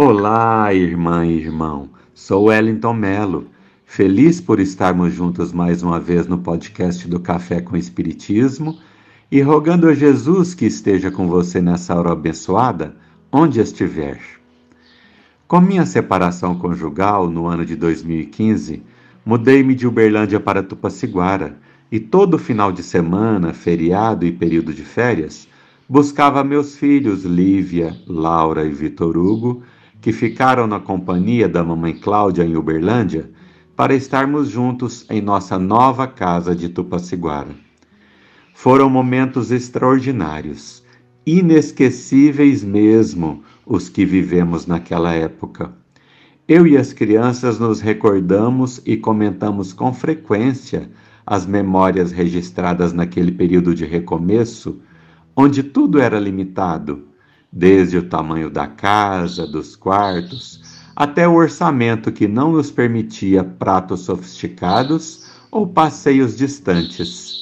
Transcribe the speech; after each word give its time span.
Olá, 0.00 0.72
irmã 0.72 1.26
e 1.26 1.36
irmão. 1.36 1.90
Sou 2.14 2.44
Wellington 2.44 2.92
Melo. 2.92 3.48
Feliz 3.84 4.40
por 4.40 4.60
estarmos 4.60 5.12
juntos 5.12 5.52
mais 5.52 5.82
uma 5.82 5.98
vez 5.98 6.28
no 6.28 6.38
podcast 6.38 7.08
do 7.08 7.18
Café 7.18 7.60
com 7.60 7.76
Espiritismo 7.76 8.78
e 9.28 9.40
rogando 9.40 9.88
a 9.88 9.94
Jesus 9.94 10.54
que 10.54 10.66
esteja 10.66 11.10
com 11.10 11.26
você 11.26 11.60
nessa 11.60 11.96
hora 11.96 12.12
abençoada, 12.12 12.94
onde 13.32 13.58
estiver. 13.58 14.20
Com 15.48 15.60
minha 15.60 15.84
separação 15.84 16.56
conjugal 16.56 17.28
no 17.28 17.48
ano 17.48 17.66
de 17.66 17.74
2015, 17.74 18.84
mudei-me 19.26 19.74
de 19.74 19.84
Uberlândia 19.84 20.38
para 20.38 20.62
Tupaciguara 20.62 21.58
e 21.90 21.98
todo 21.98 22.38
final 22.38 22.70
de 22.70 22.84
semana, 22.84 23.52
feriado 23.52 24.24
e 24.24 24.30
período 24.30 24.72
de 24.72 24.84
férias, 24.84 25.48
buscava 25.88 26.44
meus 26.44 26.76
filhos 26.76 27.24
Lívia, 27.24 27.96
Laura 28.06 28.64
e 28.64 28.70
Vitor 28.70 29.16
Hugo, 29.16 29.64
que 30.00 30.12
ficaram 30.12 30.66
na 30.66 30.78
companhia 30.78 31.48
da 31.48 31.64
mamãe 31.64 31.94
Cláudia 31.94 32.44
em 32.44 32.56
Uberlândia, 32.56 33.30
para 33.74 33.94
estarmos 33.94 34.48
juntos 34.48 35.06
em 35.08 35.20
nossa 35.20 35.58
nova 35.58 36.06
casa 36.06 36.54
de 36.54 36.68
Tupaciguara. 36.68 37.54
Foram 38.54 38.90
momentos 38.90 39.52
extraordinários, 39.52 40.82
inesquecíveis 41.24 42.64
mesmo, 42.64 43.42
os 43.64 43.88
que 43.88 44.04
vivemos 44.04 44.66
naquela 44.66 45.12
época. 45.12 45.72
Eu 46.48 46.66
e 46.66 46.76
as 46.76 46.92
crianças 46.92 47.58
nos 47.58 47.80
recordamos 47.80 48.80
e 48.84 48.96
comentamos 48.96 49.72
com 49.72 49.92
frequência 49.92 50.90
as 51.26 51.44
memórias 51.44 52.10
registradas 52.10 52.94
naquele 52.94 53.30
período 53.30 53.74
de 53.74 53.84
recomeço, 53.84 54.80
onde 55.36 55.62
tudo 55.62 56.00
era 56.00 56.18
limitado, 56.18 57.07
desde 57.52 57.98
o 57.98 58.02
tamanho 58.02 58.50
da 58.50 58.66
casa, 58.66 59.46
dos 59.46 59.74
quartos, 59.74 60.60
até 60.94 61.28
o 61.28 61.34
orçamento 61.34 62.10
que 62.12 62.26
não 62.26 62.52
nos 62.52 62.70
permitia 62.70 63.44
pratos 63.44 64.00
sofisticados 64.00 65.26
ou 65.50 65.66
passeios 65.66 66.36
distantes. 66.36 67.38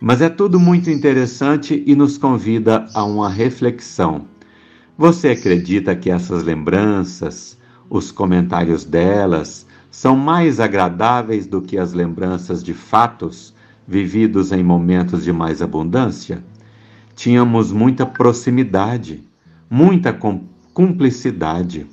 Mas 0.00 0.20
é 0.20 0.28
tudo 0.28 0.58
muito 0.58 0.90
interessante 0.90 1.82
e 1.86 1.94
nos 1.94 2.18
convida 2.18 2.86
a 2.92 3.04
uma 3.04 3.30
reflexão. 3.30 4.26
Você 4.98 5.28
acredita 5.28 5.94
que 5.94 6.10
essas 6.10 6.42
lembranças, 6.42 7.56
os 7.88 8.10
comentários 8.10 8.84
delas, 8.84 9.66
são 9.90 10.16
mais 10.16 10.58
agradáveis 10.58 11.46
do 11.46 11.62
que 11.62 11.78
as 11.78 11.92
lembranças 11.92 12.64
de 12.64 12.74
fatos 12.74 13.54
vividos 13.86 14.52
em 14.52 14.62
momentos 14.62 15.24
de 15.24 15.32
mais 15.32 15.62
abundância? 15.62 16.42
Tínhamos 17.14 17.72
muita 17.72 18.06
proximidade, 18.06 19.22
muita 19.70 20.16
cumplicidade. 20.72 21.86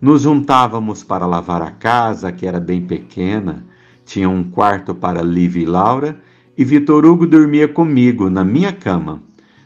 Nos 0.00 0.22
juntávamos 0.22 1.02
para 1.02 1.26
lavar 1.26 1.60
a 1.60 1.70
casa, 1.70 2.32
que 2.32 2.46
era 2.46 2.60
bem 2.60 2.80
pequena, 2.86 3.64
tinha 4.04 4.28
um 4.28 4.42
quarto 4.42 4.94
para 4.94 5.22
Liv 5.22 5.56
e 5.56 5.66
Laura, 5.66 6.18
e 6.56 6.64
Vitor 6.64 7.04
Hugo 7.04 7.26
dormia 7.26 7.68
comigo 7.68 8.30
na 8.30 8.42
minha 8.42 8.72
cama. 8.72 9.22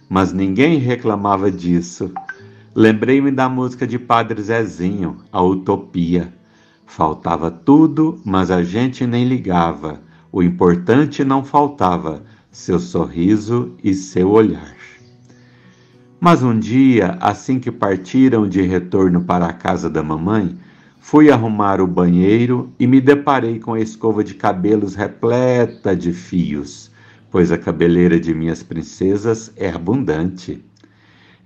Mas 0.09 0.33
ninguém 0.33 0.79
reclamava 0.79 1.51
disso. 1.51 2.13
Lembrei-me 2.75 3.31
da 3.31 3.49
música 3.49 3.87
de 3.87 3.99
Padre 3.99 4.43
Zezinho, 4.43 5.19
A 5.31 5.43
Utopia. 5.43 6.33
Faltava 6.85 7.51
tudo, 7.51 8.21
mas 8.25 8.51
a 8.51 8.63
gente 8.63 9.07
nem 9.07 9.25
ligava. 9.25 10.01
O 10.31 10.43
importante 10.43 11.25
não 11.25 11.45
faltava: 11.45 12.23
seu 12.53 12.79
sorriso 12.79 13.75
e 13.83 13.95
seu 13.95 14.31
olhar. 14.31 14.77
Mas 16.21 16.43
um 16.43 16.57
dia, 16.57 17.17
assim 17.19 17.59
que 17.59 17.73
partiram 17.73 18.47
de 18.47 18.61
retorno 18.61 19.25
para 19.25 19.47
a 19.47 19.53
casa 19.53 19.89
da 19.89 20.03
mamãe, 20.03 20.57
fui 21.01 21.31
arrumar 21.31 21.81
o 21.81 21.87
banheiro 21.87 22.71
e 22.79 22.87
me 22.87 23.01
deparei 23.01 23.59
com 23.59 23.73
a 23.73 23.81
escova 23.81 24.23
de 24.23 24.35
cabelos 24.35 24.95
repleta 24.95 25.97
de 25.97 26.13
fios, 26.13 26.93
pois 27.31 27.51
a 27.51 27.59
cabeleira 27.59 28.21
de 28.21 28.35
minhas 28.35 28.63
princesas 28.63 29.51
é 29.57 29.71
abundante. 29.71 30.63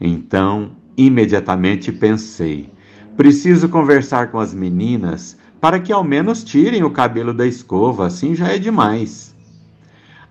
Então, 0.00 0.72
imediatamente 0.96 1.92
pensei: 1.92 2.68
Preciso 3.16 3.68
conversar 3.68 4.30
com 4.32 4.40
as 4.40 4.52
meninas 4.52 5.38
para 5.60 5.78
que 5.78 5.92
ao 5.92 6.04
menos 6.04 6.42
tirem 6.44 6.82
o 6.82 6.90
cabelo 6.90 7.32
da 7.32 7.46
escova, 7.46 8.06
assim 8.06 8.34
já 8.34 8.48
é 8.48 8.58
demais. 8.58 9.35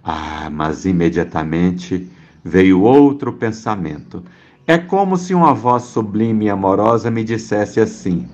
Ah, 0.07 0.51
mas 0.51 0.85
imediatamente 0.85 2.07
veio 2.43 2.81
outro 2.81 3.33
pensamento. 3.33 4.23
É 4.67 4.77
como 4.77 5.17
se 5.17 5.33
uma 5.33 5.51
voz 5.51 5.81
sublime 5.83 6.45
e 6.45 6.49
amorosa 6.49 7.09
me 7.09 7.23
dissesse 7.23 7.79
assim: 7.79 8.27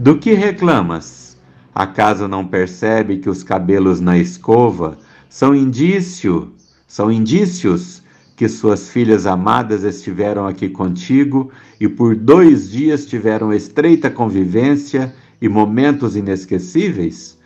Do 0.00 0.18
que 0.18 0.32
reclamas? 0.32 1.38
Acaso 1.72 2.26
não 2.26 2.44
percebe 2.44 3.18
que 3.18 3.30
os 3.30 3.44
cabelos 3.44 4.00
na 4.00 4.18
escova 4.18 4.98
são 5.28 5.54
indício, 5.54 6.52
são 6.88 7.10
indícios 7.10 8.02
que 8.34 8.48
suas 8.48 8.90
filhas 8.90 9.24
amadas 9.24 9.84
estiveram 9.84 10.48
aqui 10.48 10.68
contigo 10.68 11.52
e 11.80 11.88
por 11.88 12.16
dois 12.16 12.68
dias 12.68 13.06
tiveram 13.06 13.52
estreita 13.52 14.10
convivência 14.10 15.14
e 15.40 15.48
momentos 15.48 16.16
inesquecíveis? 16.16 17.38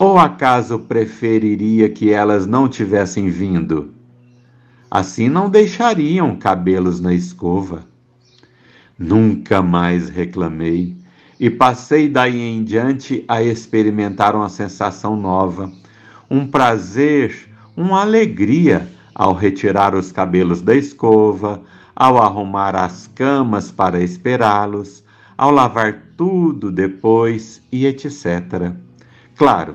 Ou 0.00 0.16
acaso 0.16 0.78
preferiria 0.78 1.88
que 1.88 2.12
elas 2.12 2.46
não 2.46 2.68
tivessem 2.68 3.28
vindo? 3.30 3.92
Assim 4.88 5.28
não 5.28 5.50
deixariam 5.50 6.36
cabelos 6.36 7.00
na 7.00 7.12
escova. 7.12 7.84
Nunca 8.96 9.60
mais 9.60 10.08
reclamei 10.08 10.96
e 11.40 11.50
passei 11.50 12.08
daí 12.08 12.40
em 12.40 12.62
diante 12.62 13.24
a 13.26 13.42
experimentar 13.42 14.36
uma 14.36 14.48
sensação 14.48 15.16
nova, 15.16 15.68
um 16.30 16.46
prazer, 16.46 17.48
uma 17.76 18.02
alegria 18.02 18.88
ao 19.12 19.34
retirar 19.34 19.96
os 19.96 20.12
cabelos 20.12 20.62
da 20.62 20.76
escova, 20.76 21.60
ao 21.96 22.22
arrumar 22.22 22.76
as 22.76 23.08
camas 23.08 23.72
para 23.72 24.00
esperá-los, 24.00 25.02
ao 25.36 25.50
lavar 25.50 26.04
tudo 26.16 26.70
depois 26.70 27.60
e 27.72 27.84
etc. 27.84 28.72
Claro, 29.36 29.74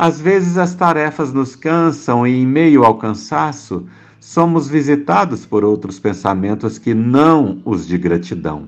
às 0.00 0.18
vezes 0.18 0.56
as 0.56 0.74
tarefas 0.74 1.30
nos 1.30 1.54
cansam 1.54 2.26
e, 2.26 2.40
em 2.40 2.46
meio 2.46 2.84
ao 2.84 2.96
cansaço, 2.96 3.86
somos 4.18 4.66
visitados 4.66 5.44
por 5.44 5.62
outros 5.62 6.00
pensamentos 6.00 6.78
que 6.78 6.94
não 6.94 7.60
os 7.66 7.86
de 7.86 7.98
gratidão. 7.98 8.66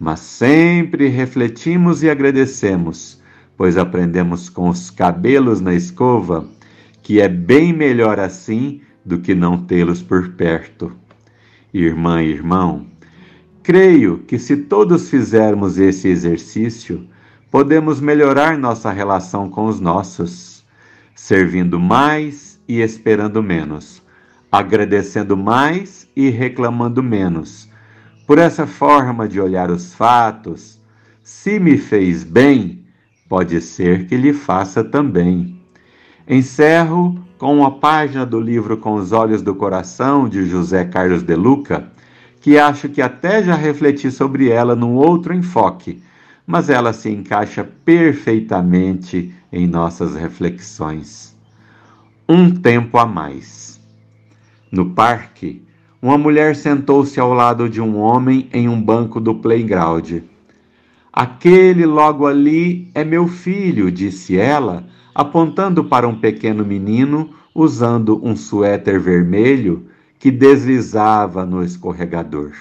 Mas 0.00 0.20
sempre 0.20 1.08
refletimos 1.08 2.02
e 2.02 2.08
agradecemos, 2.08 3.20
pois 3.54 3.76
aprendemos 3.76 4.48
com 4.48 4.70
os 4.70 4.90
cabelos 4.90 5.60
na 5.60 5.74
escova 5.74 6.48
que 7.02 7.20
é 7.20 7.28
bem 7.28 7.74
melhor 7.74 8.18
assim 8.18 8.80
do 9.04 9.18
que 9.18 9.34
não 9.34 9.58
tê-los 9.58 10.00
por 10.00 10.30
perto. 10.30 10.90
Irmã 11.74 12.22
e 12.22 12.30
irmão, 12.30 12.86
creio 13.62 14.20
que 14.26 14.38
se 14.38 14.56
todos 14.56 15.10
fizermos 15.10 15.76
esse 15.76 16.08
exercício, 16.08 17.06
podemos 17.56 18.02
melhorar 18.02 18.58
nossa 18.58 18.90
relação 18.90 19.48
com 19.48 19.64
os 19.64 19.80
nossos, 19.80 20.62
servindo 21.14 21.80
mais 21.80 22.60
e 22.68 22.82
esperando 22.82 23.42
menos, 23.42 24.02
agradecendo 24.52 25.38
mais 25.38 26.06
e 26.14 26.28
reclamando 26.28 27.02
menos. 27.02 27.66
Por 28.26 28.36
essa 28.36 28.66
forma 28.66 29.26
de 29.26 29.40
olhar 29.40 29.70
os 29.70 29.94
fatos, 29.94 30.78
se 31.22 31.58
me 31.58 31.78
fez 31.78 32.24
bem, 32.24 32.84
pode 33.26 33.58
ser 33.62 34.06
que 34.06 34.18
lhe 34.18 34.34
faça 34.34 34.84
também. 34.84 35.58
Encerro 36.28 37.18
com 37.38 37.56
uma 37.56 37.78
página 37.78 38.26
do 38.26 38.38
livro 38.38 38.76
Com 38.76 38.96
os 38.96 39.12
Olhos 39.12 39.40
do 39.40 39.54
Coração, 39.54 40.28
de 40.28 40.44
José 40.44 40.84
Carlos 40.84 41.22
de 41.22 41.34
Luca, 41.34 41.90
que 42.38 42.58
acho 42.58 42.86
que 42.90 43.00
até 43.00 43.42
já 43.42 43.54
refleti 43.54 44.10
sobre 44.10 44.50
ela 44.50 44.76
num 44.76 44.92
outro 44.92 45.32
enfoque, 45.32 46.02
mas 46.46 46.70
ela 46.70 46.92
se 46.92 47.10
encaixa 47.10 47.64
perfeitamente 47.84 49.34
em 49.52 49.66
nossas 49.66 50.14
reflexões. 50.14 51.36
Um 52.28 52.50
tempo 52.50 52.98
a 52.98 53.06
mais. 53.06 53.80
No 54.70 54.90
parque, 54.90 55.62
uma 56.00 56.16
mulher 56.16 56.54
sentou-se 56.54 57.18
ao 57.18 57.32
lado 57.32 57.68
de 57.68 57.80
um 57.80 57.98
homem 57.98 58.48
em 58.52 58.68
um 58.68 58.80
banco 58.80 59.20
do 59.20 59.34
playground. 59.34 60.20
Aquele 61.12 61.86
logo 61.86 62.26
ali 62.26 62.90
é 62.94 63.02
meu 63.02 63.26
filho, 63.26 63.90
disse 63.90 64.36
ela 64.36 64.86
apontando 65.16 65.82
para 65.82 66.06
um 66.06 66.20
pequeno 66.20 66.62
menino 66.62 67.30
usando 67.54 68.20
um 68.22 68.36
suéter 68.36 69.00
vermelho 69.00 69.86
que 70.18 70.30
deslizava 70.30 71.46
no 71.46 71.64
escorregador. 71.64 72.52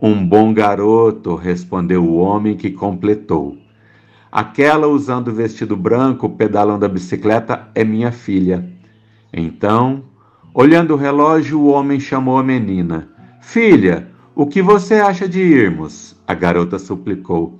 Um 0.00 0.26
bom 0.26 0.52
garoto, 0.52 1.34
respondeu 1.34 2.04
o 2.04 2.16
homem 2.16 2.54
que 2.54 2.70
completou. 2.70 3.56
Aquela 4.30 4.86
usando 4.86 5.32
vestido 5.32 5.74
branco, 5.74 6.28
pedalando 6.28 6.84
a 6.84 6.88
bicicleta, 6.88 7.68
é 7.74 7.82
minha 7.82 8.12
filha. 8.12 8.70
Então, 9.32 10.04
olhando 10.52 10.92
o 10.92 10.98
relógio, 10.98 11.58
o 11.58 11.68
homem 11.68 11.98
chamou 11.98 12.36
a 12.36 12.42
menina. 12.42 13.08
Filha, 13.40 14.10
o 14.34 14.46
que 14.46 14.60
você 14.60 14.96
acha 14.96 15.26
de 15.26 15.40
irmos? 15.40 16.14
A 16.26 16.34
garota 16.34 16.78
suplicou. 16.78 17.58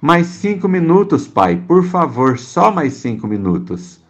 Mais 0.00 0.28
cinco 0.28 0.66
minutos, 0.66 1.28
pai, 1.28 1.56
por 1.56 1.84
favor, 1.84 2.38
só 2.38 2.72
mais 2.72 2.94
cinco 2.94 3.26
minutos. 3.26 4.02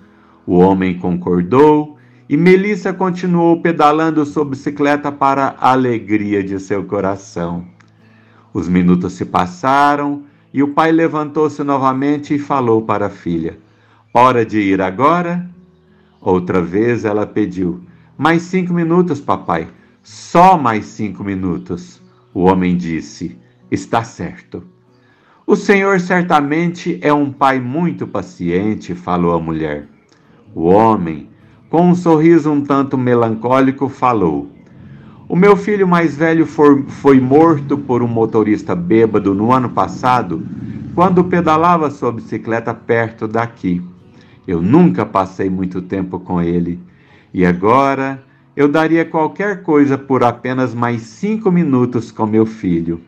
O 0.46 0.58
homem 0.58 1.00
concordou 1.00 1.95
e 2.28 2.36
Melissa 2.36 2.92
continuou 2.92 3.60
pedalando 3.60 4.26
sua 4.26 4.44
bicicleta 4.44 5.12
para 5.12 5.54
a 5.58 5.70
alegria 5.70 6.42
de 6.42 6.58
seu 6.58 6.84
coração. 6.84 7.64
Os 8.52 8.68
minutos 8.68 9.12
se 9.12 9.24
passaram 9.24 10.24
e 10.52 10.62
o 10.62 10.68
pai 10.68 10.90
levantou-se 10.90 11.62
novamente 11.62 12.34
e 12.34 12.38
falou 12.38 12.82
para 12.82 13.06
a 13.06 13.10
filha: 13.10 13.58
Hora 14.12 14.44
de 14.44 14.58
ir 14.58 14.80
agora? 14.80 15.48
Outra 16.20 16.60
vez 16.60 17.04
ela 17.04 17.26
pediu: 17.26 17.82
Mais 18.18 18.42
cinco 18.42 18.72
minutos, 18.72 19.20
papai. 19.20 19.68
Só 20.02 20.56
mais 20.58 20.86
cinco 20.86 21.22
minutos. 21.22 22.02
O 22.34 22.44
homem 22.44 22.76
disse: 22.76 23.38
Está 23.70 24.02
certo. 24.02 24.64
O 25.46 25.54
Senhor 25.54 26.00
certamente 26.00 26.98
é 27.02 27.12
um 27.12 27.30
pai 27.30 27.60
muito 27.60 28.04
paciente, 28.04 28.96
falou 28.96 29.32
a 29.32 29.40
mulher. 29.40 29.86
O 30.52 30.64
homem, 30.64 31.28
com 31.68 31.90
um 31.90 31.94
sorriso 31.94 32.50
um 32.50 32.60
tanto 32.62 32.96
melancólico, 32.96 33.88
falou: 33.88 34.50
O 35.28 35.36
meu 35.36 35.56
filho 35.56 35.86
mais 35.86 36.16
velho 36.16 36.46
foi, 36.46 36.82
foi 36.84 37.20
morto 37.20 37.76
por 37.76 38.02
um 38.02 38.08
motorista 38.08 38.74
bêbado 38.74 39.34
no 39.34 39.52
ano 39.52 39.70
passado, 39.70 40.46
quando 40.94 41.24
pedalava 41.24 41.90
sua 41.90 42.12
bicicleta 42.12 42.72
perto 42.72 43.26
daqui. 43.26 43.82
Eu 44.46 44.62
nunca 44.62 45.04
passei 45.04 45.50
muito 45.50 45.82
tempo 45.82 46.20
com 46.20 46.40
ele. 46.40 46.78
E 47.34 47.44
agora 47.44 48.22
eu 48.56 48.68
daria 48.68 49.04
qualquer 49.04 49.62
coisa 49.62 49.98
por 49.98 50.24
apenas 50.24 50.74
mais 50.74 51.02
cinco 51.02 51.50
minutos 51.50 52.10
com 52.10 52.24
meu 52.24 52.46
filho. 52.46 53.00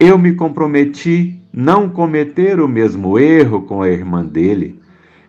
Eu 0.00 0.18
me 0.18 0.34
comprometi 0.34 1.40
não 1.52 1.88
cometer 1.88 2.58
o 2.58 2.66
mesmo 2.66 3.18
erro 3.18 3.62
com 3.62 3.82
a 3.82 3.88
irmã 3.88 4.24
dele. 4.24 4.81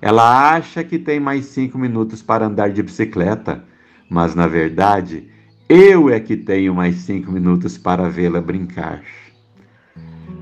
Ela 0.05 0.51
acha 0.51 0.83
que 0.83 0.99
tem 0.99 1.17
mais 1.17 1.45
cinco 1.45 1.77
minutos 1.77 2.21
para 2.21 2.47
andar 2.47 2.69
de 2.69 2.83
bicicleta, 2.83 3.63
mas 4.09 4.35
na 4.35 4.47
verdade 4.47 5.29
eu 5.69 6.09
é 6.09 6.19
que 6.19 6.35
tenho 6.35 6.75
mais 6.75 6.97
cinco 6.97 7.31
minutos 7.31 7.77
para 7.77 8.09
vê-la 8.09 8.41
brincar. 8.41 9.01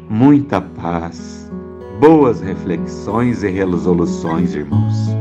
Muita 0.09 0.59
paz, 0.59 1.47
boas 1.99 2.41
reflexões 2.41 3.43
e 3.43 3.51
resoluções, 3.51 4.55
irmãos. 4.55 5.20